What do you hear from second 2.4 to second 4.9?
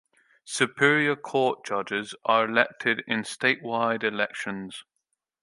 elected in statewide elections.